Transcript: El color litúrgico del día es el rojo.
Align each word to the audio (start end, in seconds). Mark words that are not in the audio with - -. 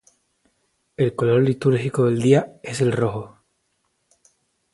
El 0.97 1.15
color 1.15 1.43
litúrgico 1.43 2.05
del 2.05 2.23
día 2.23 2.59
es 2.63 2.81
el 2.81 2.91
rojo. 2.91 3.37